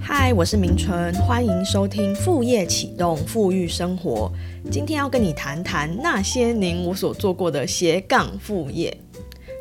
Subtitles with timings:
[0.00, 4.30] 嗨，我是明春，欢迎收听副业启动富裕生活。
[4.70, 8.96] 今天要跟你谈谈那些年我所做过的斜杠副业，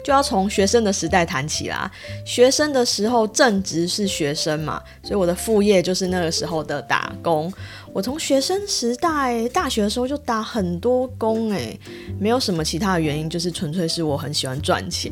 [0.04, 1.92] 就要从学生的时代谈起啦。
[2.26, 7.52] 学生的时候正值是学生嘛，所以我的副业就是那个时候的打工。
[7.94, 11.80] 我从学生时代大学的时候就打很多工，诶，
[12.20, 15.12] 没有什么其他的原因，就是纯粹是我很喜欢赚钱。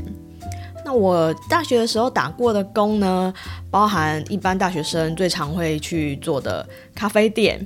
[0.85, 3.33] 那我大学的时候打过的工呢，
[3.71, 7.59] 包含一般大学生最常会去做的咖啡店。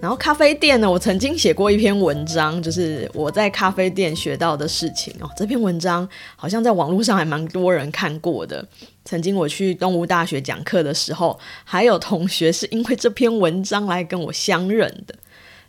[0.00, 5.30] 然后咖啡店呢，我曾经写过一篇文章，就是我在咖啡店学到的事情哦。
[5.36, 8.66] 这篇文章好像在网络上还蛮多人看过的。
[9.04, 15.14] 曾经我去东吴大学讲课的时候，还有同学是因为这篇文章来跟我相认的。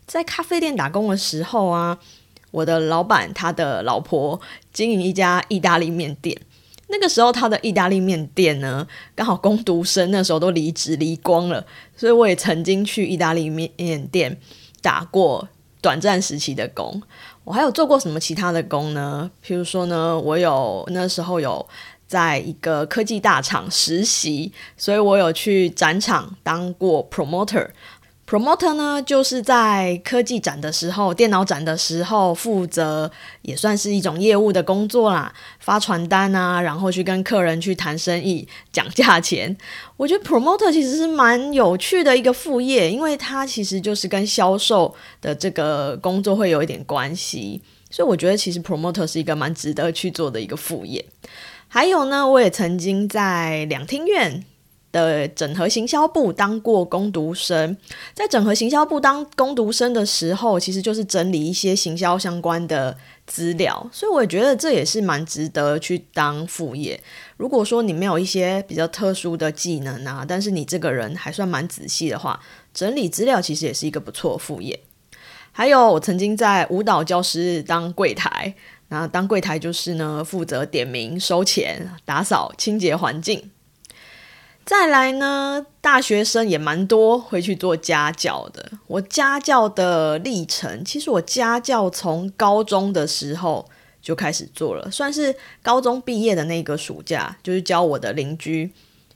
[0.06, 1.98] 在咖啡店打工的时候啊，
[2.52, 4.40] 我的老板他的老婆
[4.72, 6.38] 经营一家意大利面店。
[6.90, 11.66] 那个时候，他的意大利面店呢，刚好工读生那时候都离职离光了，
[11.96, 14.40] 所以我也曾经去意大利面店
[14.82, 15.48] 打过
[15.82, 17.02] 短暂时期的工。
[17.44, 19.30] 我还有做过什么其他的工呢？
[19.46, 21.66] 譬如说呢，我有那时候有
[22.08, 27.68] 在一个科技大厂实习，所以我有去展场当过 promoter。
[28.30, 33.10] Promoter 呢，就是在科技展的时候、电脑展的时候，负责
[33.42, 39.56] 也算是一种业务的工作啦，发传单啊，然后去跟客人去谈生意、讲价钱。
[39.96, 51.06] 我觉得 Promoter 其实是蛮有趣的一个副业，因为它其实就是跟销售的这个工作会有一点关系，所以我觉得其实 Promoter 是一个蛮值得去做的一个副业。
[51.70, 54.44] 还有呢，我也曾经在两厅院。
[55.06, 57.78] 的整合行销部当过攻读生，
[58.14, 67.00] 在整合行销部当攻读生的时候，其实就是整理一些行销相关的资料，所以我也觉得这也是蛮值得去当副业。
[67.38, 72.40] 如果说你没有一些比较特殊的技能啊，但是你这个人还算蛮仔细的话，
[72.74, 74.80] 整理资料其实也是一个不错副业。
[75.52, 78.54] 还有，我曾经在舞蹈教室当柜台，
[78.90, 83.50] 那当柜台就是呢，负责点名、收钱、打扫、清洁环境。
[84.68, 88.70] 再来呢，大学生也蛮多会去做家教的。
[88.88, 93.66] 我家教的历程，其实我家教从高中的时候
[94.02, 95.34] 就开始做了，算是
[95.64, 98.70] 高中毕业的那个暑假，就是教我的邻居，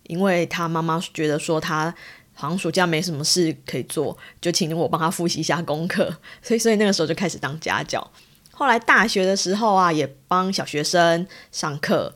[0.04, 1.94] 因为他妈妈觉得说他
[2.34, 8.10] 好像暑假没什么事可以做，就请我帮他复习一下功课， 所以所以那个时候就开始当家教。
[8.52, 12.16] 后来大学的时候啊，也帮小学生上课。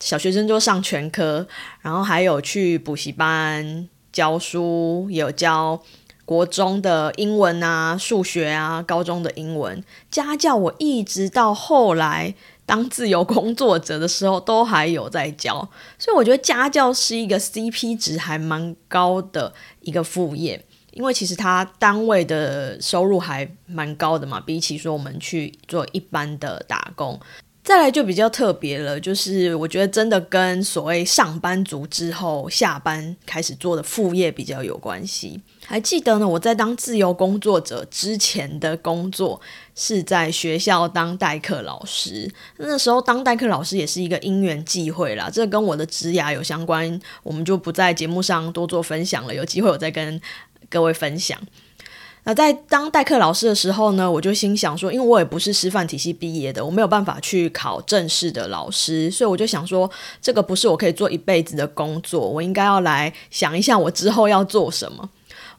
[0.00, 1.46] 小学生就上全科，
[1.80, 5.82] 然后还有去补习班教书，有教
[6.24, 10.54] 国中的英文啊、数学啊，高中的英文家教。
[10.56, 12.34] 我一直到后来
[12.66, 15.68] 当自由工作者的时候，都还有在教。
[15.98, 27.18] 所以我觉得家教是一个 CP 值还蛮高的一个副业，因为其实它单位的收入还蛮高的嘛，比起说我们去做一般的打工。
[27.66, 35.40] 再来就比较特别了，就是我觉得真的跟所谓上班族之后下班开始做的副业比较有关系。
[35.66, 39.40] 还记得呢，我在当自由工作者之前的工作
[39.74, 50.20] 是在学校当代课老师，那时候当代课老师也是一个因缘际会啦，这跟我的职涯有相关，我们就不在节目上多做分享了，有机会我再跟
[50.70, 51.36] 各位分享。
[52.26, 59.88] 那在当代课老师的时候呢，我就心想说，因为我也不是师范体系毕业的，我没有办法去考正式的老师，所以我就想说，
[60.20, 65.08] 这个不是我可以做一辈子的工作，我应该要来想一下我之后要做什么。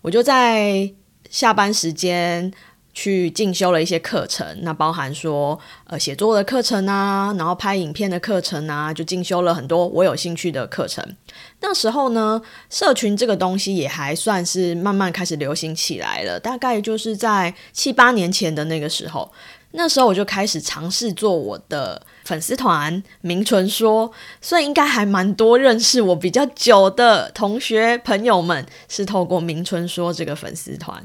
[0.01, 0.91] 我就在
[1.29, 2.51] 下班时间。
[2.99, 11.05] 去进修了一些课程，那包含说呃写作的课程啊，然后拍影片的课程啊，就进修了很多我有兴趣的课程。
[11.59, 12.41] 那时候呢，
[12.71, 19.31] 社群这个东西也还算是慢慢开始流行起来了，大概就是在七八年前的那个时候，
[19.73, 31.03] 那时候我就开始尝试做我的粉丝团“明纯说”，所以应该还蛮多认识我比较久的同学朋友们是透过“明纯说”这个粉丝团。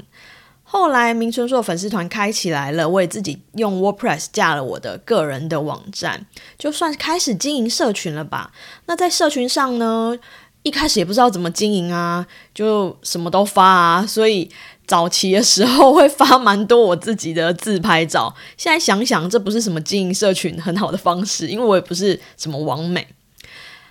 [0.75, 6.25] 后来，明春说粉丝团开起来了，我也自己用 WordPress 架了我的个人的网站，
[6.57, 8.51] 就算开始经营社群了吧。
[8.87, 10.17] 那在社群上呢，
[10.63, 12.25] 一开始也不知道怎么经营啊，
[12.55, 14.49] 就什么都发啊，所以
[14.87, 18.33] 早期的时候会发蛮多我自己的自拍照。
[18.57, 23.07] 现在想想，这不是什么经营社群很好的方式，因为我也不是什么网美。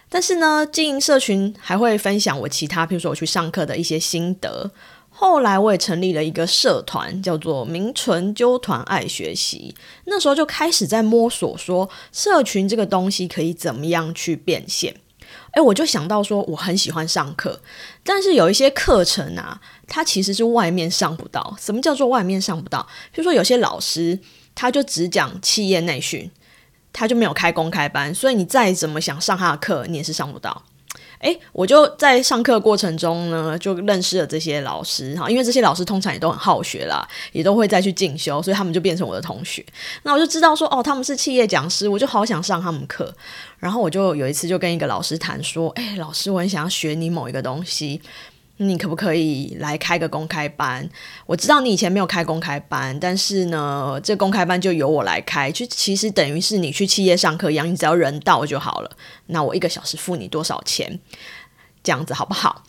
[0.08, 4.72] 但是呢，经营社群还会分享我其他，比如说我去上课的一些心得。
[5.14, 9.74] 后来我也成立了一个社团，叫做“名存纠团爱学习”。
[10.06, 14.96] 那时候就开始在摸索，说社群这个东西可以怎么样去变现。
[15.52, 17.60] 诶，我就想到说，我很喜欢上课，
[18.02, 21.54] 但是有一些课程啊，它其实是外面上不到。
[21.60, 22.86] 什么叫做外面上不到？
[23.12, 24.18] 比如说有些老师，
[24.54, 26.30] 他就只讲企业内训，
[26.92, 30.62] 他就没有开公开班，所以你再怎么想上他的课，你也是上不到。
[31.22, 39.64] 哎，我就在上课过程中呢，就认识了这些老师哈，因为这些老师通常也都很好学啦，也都会再去进修，所以他们就变成我的同学。
[40.02, 43.14] 那我就知道说，哦，他们是企业讲师，我就好想上他们课。
[43.58, 48.02] 然后我就有一次就跟一个老师谈说，哎，老师，我很想要学你某一个东西。
[48.68, 50.88] 你可不可以来开个公开班？
[51.26, 58.90] 我知道你以前没有开公开班，但是呢，这公开班就由我来开，就其实等于是你去企业上课一样，你只要人到就好了。
[59.26, 61.00] 那我一个小时付你多少钱？
[61.82, 62.62] 这样子好不好？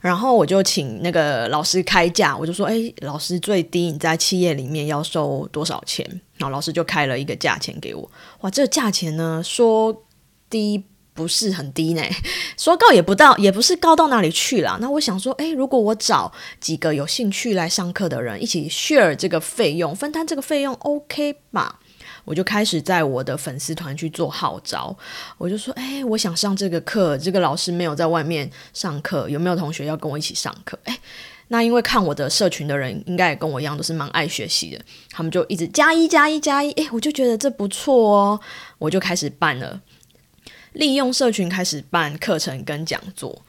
[0.00, 6.04] 然后我就请那个老师开价，我就说：“哎，老师最低你在企业里面要收多少钱？”
[6.38, 8.10] 然后老师就开了一个价钱给我。
[8.40, 10.04] 哇，这个价钱呢，说
[10.50, 10.84] 低。
[11.14, 12.02] 不是很低呢，
[12.56, 14.78] 说高也不到，也不是高到哪里去了。
[14.80, 21.78] 那我想说，诶，如果我找几个有兴趣来上课的人一起 share 这个费用，分担这个费用，OK 吧？
[22.24, 24.96] 我就开始在我的粉丝团去做号召，
[25.38, 30.78] 我就说，诶，我想上这个课，这个老师没有在外面上课，有没有同学要跟我一起上课？
[30.84, 30.96] 诶，
[31.48, 34.80] 那因为看我的社群的人应该也跟我一样，都是蛮爱学习的，
[35.10, 38.40] 他们就一直加一加一加一，诶，我就觉得这不错哦，
[38.78, 39.80] 我就开始办了。
[40.72, 43.42] 利用社群开始办课程跟讲座，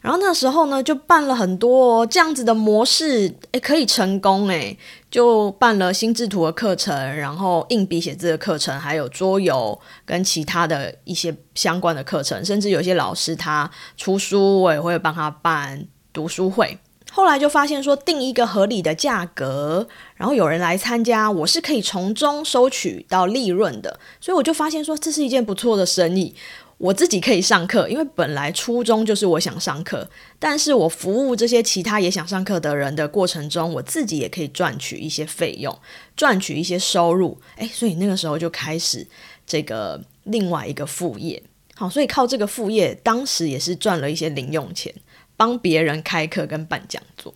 [0.00, 4.78] 然后那时候呢就办了很多这样子的模式，诶，可以成功诶，
[5.10, 16.78] 就办了心智图的课程，然后硬笔写字的课程，还有桌游跟其他的一些相关的课程，甚至有些老师他出书，我也会帮他办读书会。
[17.16, 26.34] 后来就发现说定一个合理的价格，然后有人来参加，我是可以从中收取到利润的，所以我就发现说这是一件不错的生意。
[26.76, 30.06] 我自己可以上课，因为本来初衷就是我想上课，
[30.38, 35.74] 但是我服务这些其他也想上课的人的过程中，我自己也可以赚取一些费用，
[36.14, 37.40] 赚取一些收入。
[37.56, 39.06] 诶，所以那个时候就开始
[39.46, 41.42] 这个另外一个副业。
[41.74, 44.94] 好，所以靠这个副业，当时也是赚了一些零用钱。
[45.36, 47.34] 帮别人开课跟办讲座，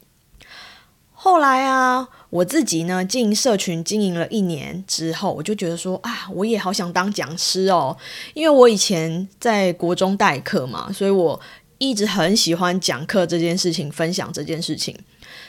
[1.13, 7.97] 后来啊，我自己呢经营社群经营了一年之后，我就觉得说啊，我也好想当讲师哦，
[8.33, 11.39] 因为我以前在国中代课嘛，所以我
[11.77, 14.99] 一直很喜欢讲课这件事情，分享这件事情。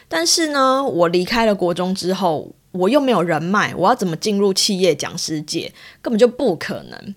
[0.09, 7.15] 但是呢，我离开了国中之后，我又没有人脉，我要怎么进入企业讲师界，根本就不可能。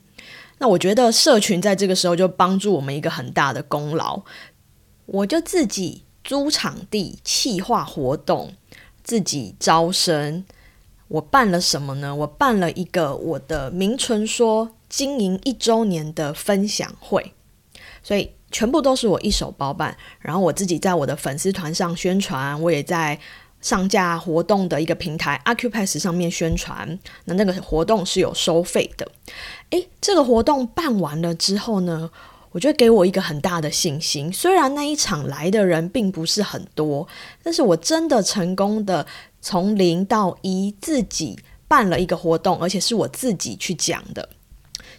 [0.59, 4.23] 那我觉得社群在这个时候就帮助我们一个很大的功劳。
[5.07, 8.55] 我就自己租场地、企划活动、
[9.03, 10.45] 自己招生。
[11.09, 12.15] 我办了什么呢？
[12.15, 17.35] 我办了一个我的名纯说经营一周年的分享会，
[18.03, 19.97] 所以全部都是我一手包办。
[20.19, 23.21] 然后我自己在我的粉丝团上宣传，我也在
[23.61, 26.99] 上架活动的一个平台 Acupass 上面宣传。
[27.27, 29.07] 那那个活动是有收费的。
[29.71, 32.11] 诶，这个活动办完了之后呢？
[32.55, 34.33] 我觉得给我一个很大的信心。
[34.33, 37.09] 虽然那一场来的人并不是很多，
[37.43, 39.05] 但是我真的成功的
[39.41, 41.37] 从零到一自己
[41.67, 44.29] 办了一个活动，而且是我自己去讲的。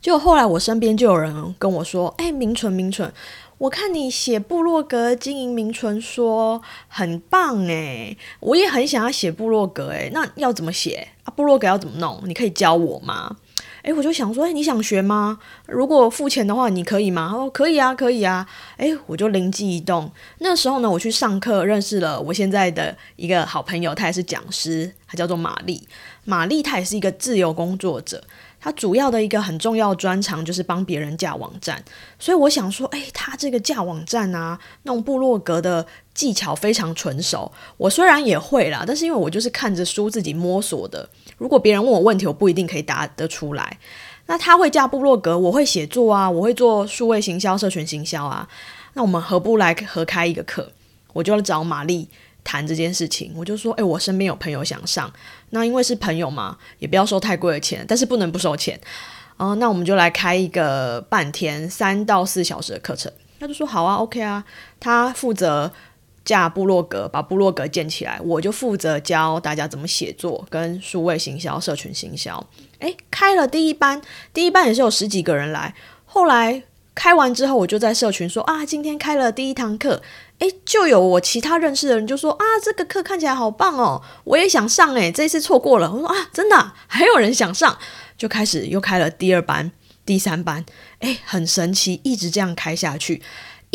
[0.01, 3.09] 就后来我身边就有人跟我说：“哎，明纯，明纯，
[3.57, 11.31] 我看你写部落格经营名纯说很棒诶，我也很想要写部落格诶，那要怎么写啊？
[11.31, 12.21] 部落格要怎么弄？
[12.25, 13.37] 你可以教我吗？”
[13.85, 15.37] 哎，我就想说，哎，你想学吗？
[15.67, 17.27] 如果付钱的话，你可以吗？
[17.29, 18.47] 他说可以啊，可以啊。
[18.77, 20.11] 哎，我就灵机一动。
[20.39, 25.87] 那时候呢，我去上课，认识了我现在的一个好朋友，他也是讲师，他叫做玛丽。
[26.23, 28.23] 玛丽她也是一个自由工作者，
[28.59, 31.85] 她主要的一个很重要专长就是帮别人架网站。
[32.17, 37.51] 所以我想说，哎，他这个架网站啊，弄部落格的技巧非常纯熟。
[37.77, 41.07] 我虽然也会啦，但是因为我就是看着书自己摸索的。
[41.37, 43.77] 如果别人问我问题，我不一定可以答得出来。
[44.27, 48.47] 那他会架部落格，我会写作啊，我会做数位行销、社群行销啊。
[48.93, 50.71] 那我们何不来合开一个课？
[51.13, 52.07] 我就找玛丽
[52.43, 53.31] 谈这件事情。
[53.35, 55.11] 我就说，诶，我身边有朋友想上，
[55.51, 58.79] 那因为是朋友嘛，也不要收太贵的钱，但是不能不收钱。
[59.37, 63.11] 哦，那我们就来开一个半天三到四小时的课程。
[63.39, 64.43] 他就说好啊，OK 啊，
[64.79, 65.71] 他负责。
[66.25, 72.43] 架部落格，把部落格建起来，我就负责教大家怎么写作跟数位行销、社群行销。
[72.79, 74.01] 诶，开了第一班，
[74.33, 75.75] 第一班也是有十几个人来。
[76.05, 76.63] 后来
[76.95, 80.01] 开完之后，我就在社群说啊，今天开了第一堂课。
[80.39, 85.89] 诶，就有我其他认识的人就说啊，这个课看起来好棒哦，我也想上诶，这次错过了。
[85.91, 87.77] 我说啊，真的还有人想上，
[88.17, 89.71] 就开始又开了第二班。
[90.05, 90.63] 第三班，
[90.99, 93.23] 哎，很神奇，一直这样开下去。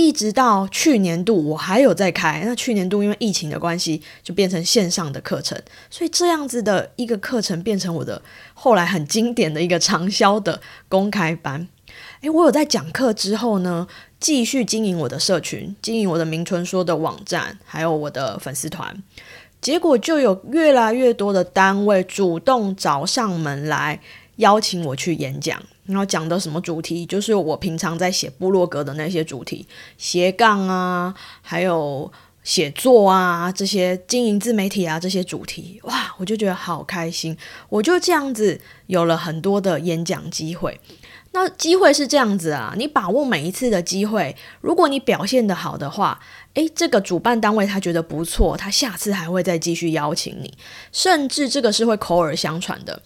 [0.00, 2.42] 一直到去年度，我还有在开。
[2.44, 8.20] 那去年度因为疫情的关系，就变成线上的课程，所以这样子的一个课程变成我的
[8.54, 11.68] 后来很经典的一个长销的公开班。
[12.22, 13.86] 诶，我有在讲课之后呢，
[14.18, 19.02] 继续经营我的社群，经营我的名春说的网站，还有我的粉丝团。
[19.60, 24.00] 结果就有越来越多的单位主动找上门来
[24.36, 25.62] 邀请我去演讲。
[25.86, 27.04] 然后讲的什么主题？
[27.06, 29.66] 就是我平常在写部落格的那些主题，
[29.98, 32.10] 斜杠啊，还有
[32.42, 37.36] 写作啊，这些经营自媒体啊，这些主题，哇，我就觉得好开心。
[37.68, 40.80] 我就这样子有了很多的演讲机会。
[41.32, 46.18] 那机会是这样子啊，你把握每一次的机会，如果你表现的好的话，
[46.54, 50.52] 诶，这个主办单位他觉得不错，他下次还会再继续邀请你，
[50.90, 53.00] 甚至这个是会口耳相传的。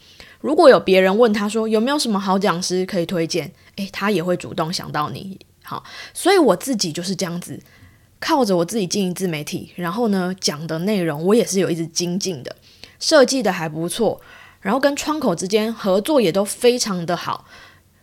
[0.45, 5.39] 如果有别人问他说有没有什么好讲师可以推荐，诶，他也会主动想到你。
[5.63, 5.83] 好，
[6.13, 7.59] 所以我自己就是这样子，
[8.21, 12.55] 靠着我自己经营自媒体，然后呢讲的内容我也是有一直精进的，
[13.01, 14.21] 设计的还不错，
[14.61, 17.47] 然后跟窗口之间合作也都非常的好，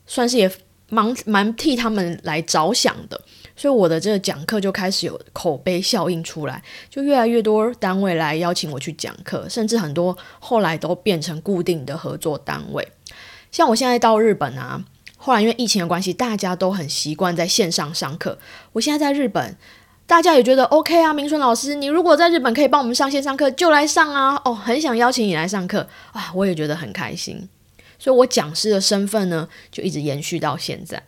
[0.07, 0.51] 算是也
[0.89, 3.21] 蛮蛮替他们来着想的。
[3.55, 12.87] 所以我的这个讲课就开始有口碑效应出来，就越来越多单位来邀请我去讲课，甚至很多后来都变成固定的合作单位。
[13.51, 14.83] 像我现在到日本啊，
[15.17, 18.37] 后来因为疫情的关系，大家都很习惯在线上上课。
[18.73, 19.55] 我现在在日本，
[20.07, 24.41] 大家也觉得 OK 啊，明春老师，你如果在日本可以帮我们上线上课，就来上啊！
[24.45, 27.47] 哦，很想邀请你来上课啊，我也觉得很开心。
[27.99, 31.03] 所以我讲师的身份呢，就一直延续到现在。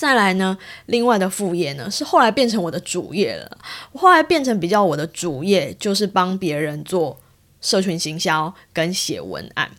[0.00, 3.58] 再来呢，另外的副业呢，是后来变成我的主业了。
[3.92, 7.20] 我后来变成比较我的主业，就是帮别人做
[7.60, 9.70] 社群行销跟写文案。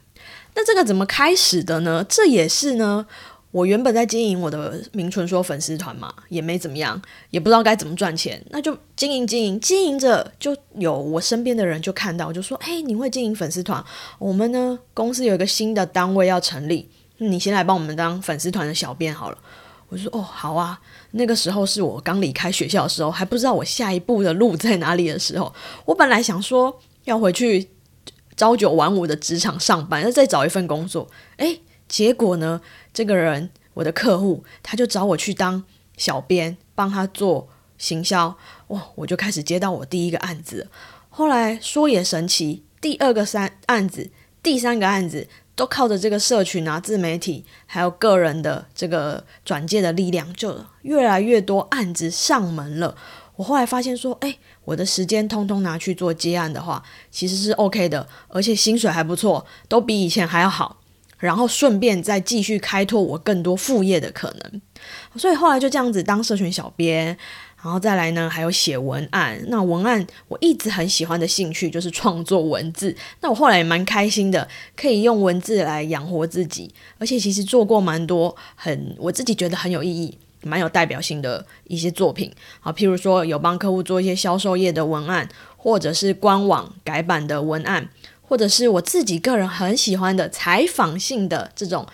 [0.53, 2.05] 那这个怎么开始的呢？
[2.07, 3.03] 这也是呢，
[3.49, 7.01] 我原本在经营我的名纯说粉丝团嘛，也没怎么样，
[7.31, 13.83] 也不知道该怎么赚钱，那就经营经营经营着，就有我身边的人就看到，就说：“哎，你会经营粉丝团？
[14.19, 16.87] 我们呢公司有一个新的单位要成立，
[17.17, 19.37] 你先来帮我们当粉丝团的小编好了。”
[19.91, 20.79] 我说哦，好啊。
[21.12, 25.53] 那个时候是我刚离开学校的时候，还不知道我下一步的路在哪里的时候。
[25.83, 27.69] 我本来想说要回去
[28.38, 31.10] 朝九晚五的职场上班，要再找一份工作。
[31.38, 32.62] 诶，结果呢，
[32.93, 35.62] 这个人我的客户他就找我去当
[35.98, 38.38] 小编，帮他做行销。
[38.67, 40.69] 哇，我就开始接到我第一个案子。
[41.10, 44.10] 后来说也神奇，第二个三案子，
[44.41, 45.27] 第三个案子。
[45.55, 52.96] 都靠着这个社群啊、自媒体，还有个人的这个转介的力量，就越来越多案子上门了。
[53.36, 60.77] 我后来发现说，哎，我的时间通通拿去做接案的话，其实是 OK 的，而且薪水还不错，都比以前还要好。
[61.17, 64.62] 然后顺便再继续开拓我更多副业的可能，
[65.15, 67.15] 所以后来就这样子当社群小编。
[67.63, 69.39] 然后再来呢，还有写文案。
[69.47, 72.95] 那文案我一直很喜欢的兴趣就是创作文字。
[73.19, 76.73] 那我后来也蛮开心的，可以用文字来养活自己。
[76.97, 87.87] 而且其实做过蛮多很我自己觉得很有意义、蛮有代表性的一些作品啊，譬如说有帮客户做一些销售业的文案，或者是官网改版的文案，
[88.23, 91.85] 或者是我自己个人很喜欢的采访性的这种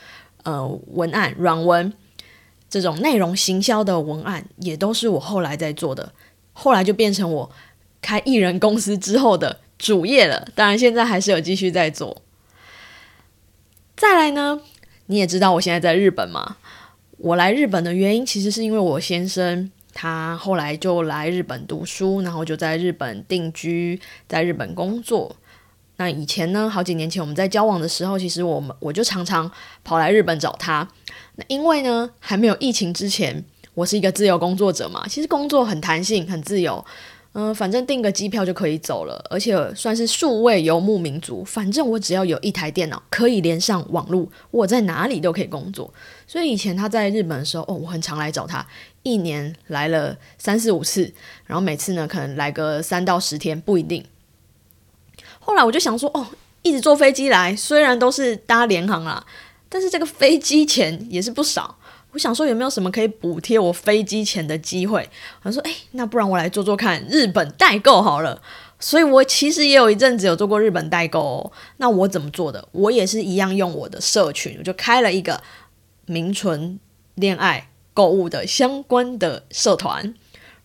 [0.44, 1.92] 呃文案软文。
[2.70, 6.12] 这种内容行销的文案也都是我后来在做的，
[6.54, 7.52] 后来就变成我
[8.02, 10.48] 开艺人公司之后的主业了。
[10.54, 12.22] 当然，现在还是有继续在做。
[13.96, 14.60] 再来呢，
[15.08, 16.58] 你也知道我现在在日本嘛。
[17.18, 25.36] 我来日本的原因其实是因为我先生他后来就来日本读书，然后就在日本定居，在日本工作。
[25.98, 29.52] 那以前呢，好几年前我们在交往的时候，其实我们我就常常
[29.84, 30.88] 跑来日本找他。
[31.36, 36.84] 那因为呢，还没有疫情之前，我是一个自由工作者嘛，其实工作很弹性、很自由。
[37.34, 41.44] 嗯，反正订个机票就可以走了，而且算是数位游牧民族。
[41.44, 45.94] 反正我只要有一台电脑，可以连上网络，我在哪里都可以工作。
[46.26, 48.66] 所以以前他在日本的时候，哦，我很常来找他，
[49.04, 51.14] 一年来了三四五次，
[51.46, 54.04] 然后每次呢，可能来个三到十天，不一定。
[55.48, 56.28] 后来我就想说，哦，
[56.62, 59.26] 一直坐飞机来，虽然都是搭联航啦，
[59.70, 61.78] 但是这个飞机钱也是不少。
[62.12, 65.10] 我想说，有没有什么可以补贴我飞机钱的机会？
[65.44, 68.42] 我说，哎，那不然我来做做看日本代购好了。
[68.78, 71.52] 所以我其实也有一阵子有做过日本代购哦。
[71.78, 72.68] 那我怎么做的？
[72.74, 75.42] 我也是一样用我的社群，我就开了一个
[76.08, 76.78] 名纯
[77.16, 80.14] 恋爱购物的相关的社团，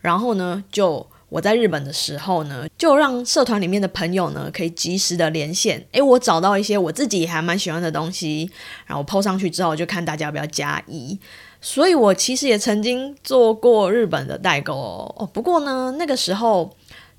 [0.00, 1.06] 然后呢就。
[1.32, 5.82] 我在日本的时候呢，就让社团里面的朋友呢可以及时的连线。
[5.92, 8.50] 诶，我找到一些我自己还蛮喜欢的东西，
[8.84, 11.18] 然后 PO 上去之后，就看大家要不要加一。
[11.62, 15.26] 所以我其实也曾经做过日本的代购哦。
[15.32, 16.76] 不过呢，那个时候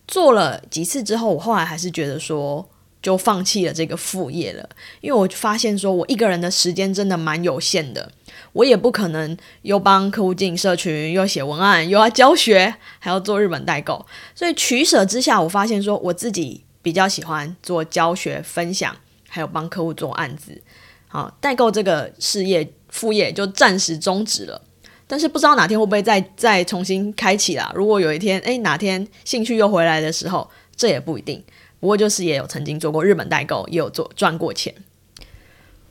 [0.08, 2.64] 做了几次之后，我后来还是觉得说。
[3.04, 4.68] 就放弃了这个副业了，
[5.02, 8.10] 因为我发现说，我一个人的时间真的蛮有限的，
[8.54, 18.96] 我也不可能又帮客户进社群，又写文案，又要教学，还要做日本代购，所以取舍之下，我发现说，我自己比较喜欢做教学分享，
[19.28, 20.62] 还有帮客户做案子，
[21.10, 24.62] 好，代购这个事业副业就暂时终止了，
[25.06, 27.70] 但是不知道哪天会不会再再重新开启啦。
[27.76, 31.44] 如果有一天，诶，哪天兴趣又回来的时候，这也不一定。
[31.84, 34.74] 不过就是也有曾经做过日本代购，也有做赚过钱。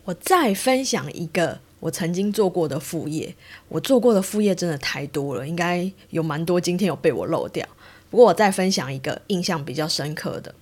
[0.07, 3.37] 我再分享一个我曾经做过的副业，
[3.69, 7.69] 我做过的副业真的太多了，应该有蛮多今天有被我漏掉。
[8.09, 10.55] 不过我再分享一个印象比较深刻的，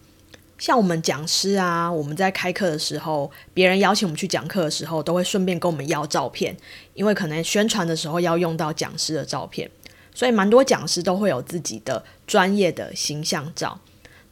[0.58, 6.56] 像我们讲师啊，我们在开课的时候，别人邀请我们去讲课的时候，都会顺便跟我们要照片，
[6.94, 9.70] 因为可能宣传的时候要用到讲师的照片，
[10.12, 13.78] 所以蛮多讲师都会有自己的专业的形象照。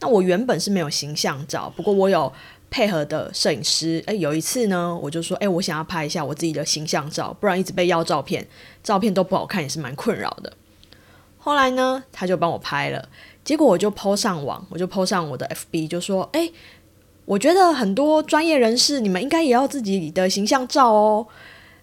[0.01, 2.31] 那我原本是没有形象照，不过我有
[2.69, 4.01] 配合的摄影师。
[4.07, 8.47] 诶，有一次呢，我就说，诶，我想要拍一下我自己的形象照，不然一直被要照片，
[8.81, 10.53] 照片都不好看，也是蛮困扰的。
[11.37, 13.09] 后来呢，他就帮我拍了，
[13.43, 16.53] 结果我就 PO 上网，我就 PO 上我的 FB，就说，诶，
[17.25, 21.27] 我觉得很多专业人士，你们应该也要自己的形象照哦。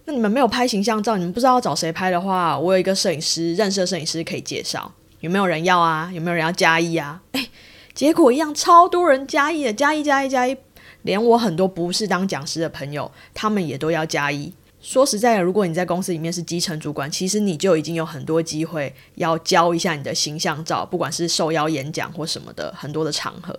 [0.07, 6.11] 那你们没有拍形象照，你们不知道找谁拍的话，我有一个摄影师，认识的摄影师可以介绍，有没有人要啊？
[6.15, 7.21] 有没有人要加一啊？
[7.33, 7.49] 诶。
[7.97, 10.55] 结果一样，超多人加一的，加一加一加一，
[11.01, 14.53] 连我很多不是当讲师的朋友，他们也都要加一。
[14.83, 23.59] 说实在的，如果你在公司里面是基层主管，其实你就已经有很多机会要教一下你的形象照，不管是受邀演讲或什么的，很多的场合。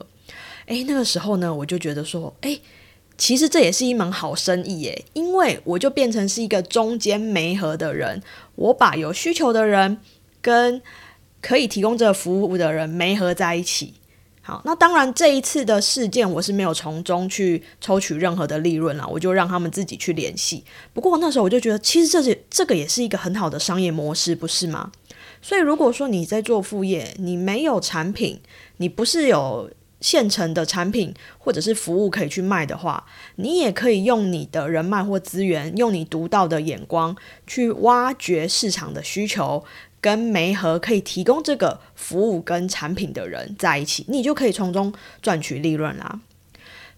[0.67, 2.61] 诶，那个时候呢，我就觉得说，诶，
[3.17, 8.21] 其实这也是一门好生意耶，因为我就变成是一个中间媒合的人，
[8.53, 9.97] 我把有需求的人
[10.43, 10.79] 跟
[11.41, 13.95] 可以提供这个服务的人媒合在一起。
[14.47, 20.63] 好，那当然这一次的事件我是没有从中去抽取任何的利润了，我就让他们自己去联系。
[20.93, 24.93] 不过那时候我就觉得，其实这是这个也是一个很好的商业模式，不是吗？
[25.41, 28.39] 所以如果说你在做副业，你没有产品，
[28.77, 33.03] 你不是有现成的产品或者是服务可以去卖的话，
[33.35, 37.13] 你也可以用你的人脉或资源，用你独到的眼光
[37.45, 39.65] 去挖掘市场的需求。
[39.99, 46.19] 跟媒合可以提供这个服务跟产品的人在一起，你就可以从中赚取利润啦。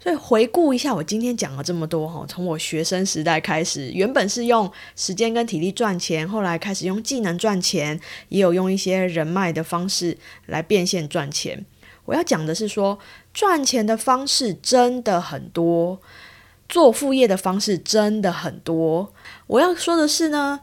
[0.02, 11.66] 所以回顾一下，我今天讲了这么多哈，从我学生时代开始，原本是用时间跟体力赚钱，后来开始用技能赚钱，也有用一些人脉的方式来变现赚钱。
[12.06, 12.98] 我要讲的是说，
[13.34, 16.00] 赚钱的方式真的很多，
[16.70, 19.14] 做副业的方式真的很多。
[19.48, 20.62] 我要说的是呢。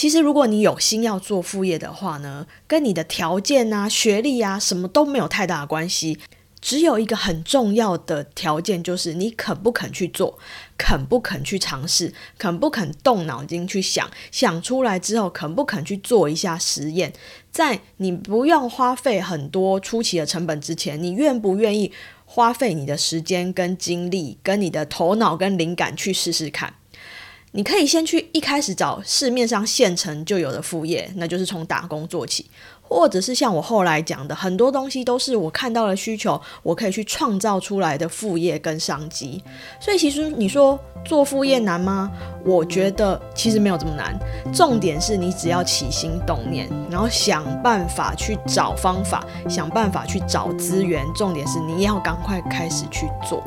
[0.00, 6.18] 其实，如果你有心要做副业的话呢，跟你的条件啊、学历啊什么都没有太大的关系。
[6.58, 10.38] 只有一个很重要的条件，就是你肯不肯去做，
[10.78, 17.12] 肯不肯去尝试，肯不肯动脑筋去想，想出来之后，肯不肯去做一下实验。
[17.52, 21.92] 在你不用花费很多初期的成本之前，你愿不愿意
[22.24, 26.72] 花费你的时间跟精力，跟你的头脑跟灵感去试试看？
[27.52, 32.48] 你可以先去一开始找市面上现成就有的副业，那就是从打工做起，
[32.80, 39.42] 或者是像我后来讲的，很多东西都是我看到了需求，我可以去创造出来的副业跟商机。
[39.80, 42.08] 所以其实你说做副业难吗？
[42.44, 44.16] 我觉得其实没有这么难，
[44.54, 53.42] 重点是你只要起心动念，然后想办法去找方法，想办法去找资源，重点是你要赶快开始去做。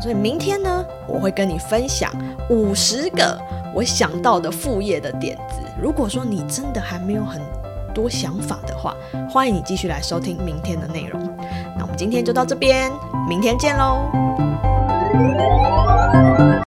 [0.00, 2.12] 所以明天呢，我会跟你分享
[2.48, 3.38] 五十个
[3.74, 5.60] 我想到的副业的点子。
[5.80, 7.40] 如果说你真的还没有很
[7.94, 8.94] 多想法的话，
[9.28, 11.20] 欢迎你继续来收听明天的内容。
[11.76, 12.90] 那我们今天就到这边，
[13.28, 14.04] 明天见喽。